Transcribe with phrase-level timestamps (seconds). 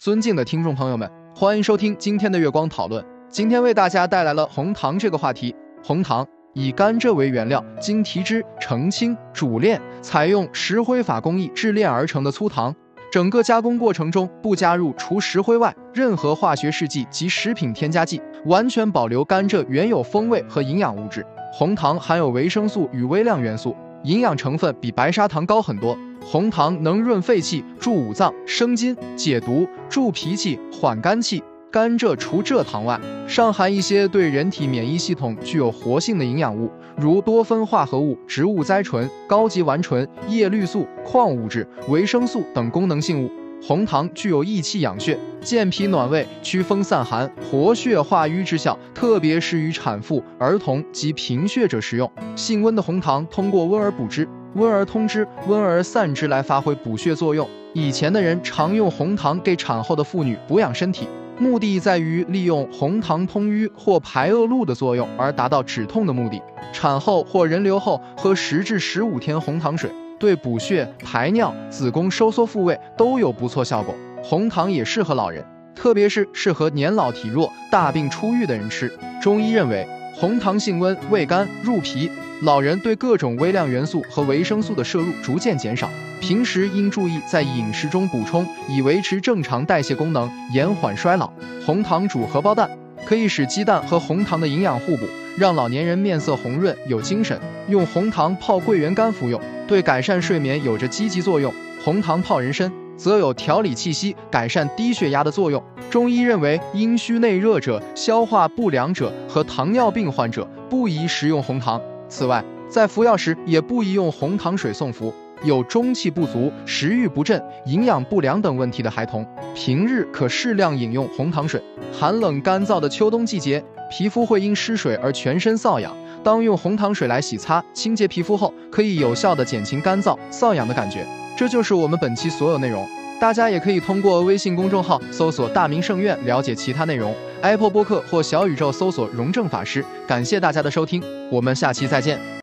[0.00, 1.06] 尊敬的听众朋友们，
[1.36, 3.04] 欢迎收听今天的月光讨论。
[3.28, 5.54] 今天为大家带来了红糖这个话题。
[5.84, 12.74] 红糖以甘蔗为原料，经提汁、澄清、煮炼，采用石灰法工艺制炼而成的粗糖。
[13.12, 21.22] 整个加工过程中不加入除石灰外任何化学试剂及食品添加剂，完全保留甘蔗原有风味和营养物质。
[21.52, 25.94] 红糖含有维生素与微量元素，营养成分比白砂糖高很多。
[26.22, 31.42] 红糖能润肺气、助五脏、生津、解毒、助脾气、缓肝气。
[31.72, 43.30] 甘蔗除蔗糖外，尚含一些对人体免疫系统具有活性的营养物，如多酚化合物、植物甾醇、高级烷醇、叶绿素、矿物质、维生素等功能性物。
[43.62, 52.10] 红糖具有益气养血、健脾暖胃、祛风散寒、活血化瘀之效，特别适于产妇、儿童及贫血者食用。
[52.34, 57.48] 性温的红糖通过温而补之、温而通之、温而散之来发挥补血作用。
[57.72, 61.06] 以前的人常用红糖给产后的妇女补养身体，
[61.38, 66.42] 目的在于利用红糖通瘀或排恶露的作用而达到止痛的目的。
[66.72, 69.90] 产后或人流后喝十至十五天红糖水。
[70.18, 73.94] 对补血、排尿、子宫收缩复位都有不错效果。
[74.22, 75.42] 红糖也适合老人，
[75.74, 78.92] 特别是适合年老体弱、大病初愈的人吃。
[79.22, 82.10] 中医认为，红糖性温，味甘，入脾。
[82.42, 91.30] 老人对各种微量元素和维生素的摄入逐渐减少，平时应注意在饮食中补充，以维持正常代谢功能，延缓衰老。
[91.64, 92.70] 红糖煮荷包蛋，
[93.04, 95.06] 可以使鸡蛋和红糖的营养互补。
[95.36, 97.38] 让老年人面色红润有精神，
[97.68, 101.52] 用红糖泡桂圆干服用，对改善睡眠有着积极作用。
[101.82, 102.70] 红糖泡人参，
[103.00, 105.62] 则有调理气息、改善低血压的作用。
[105.88, 111.80] 中医认为，阴虚内热者、消化不良者和糖尿病患者不宜食用红糖。
[112.10, 115.10] 此外，在服药时也不宜用红糖水送服。
[115.42, 121.62] 有中气不足、食欲不振、营养不良等问题的孩童，平日可适量饮用红糖水。
[121.98, 131.06] 寒冷干燥的秋冬季节，皮肤会因失水而全身瘙痒，当用红糖水来洗擦清洁皮肤后，可以有效的减轻干燥瘙痒的感觉。
[131.36, 132.86] 这就是我们本期所有内容，
[133.20, 139.84] 大家也可以通过微信公众号搜索“大明圣院”了解其他内容，Apple 播客或小宇宙搜索“荣正法师”。
[140.06, 142.39] 感谢大家的收听，我们下期再见。